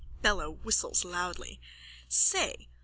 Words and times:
BELLO: 0.23 0.49
(Whistles 0.63 1.05
loudly.) 1.05 1.61
Say! 2.09 2.67